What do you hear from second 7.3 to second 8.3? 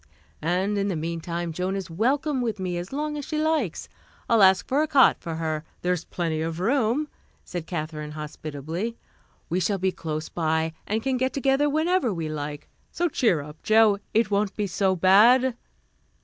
said Katherine